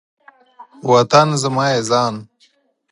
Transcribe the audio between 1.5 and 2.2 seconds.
یی ځان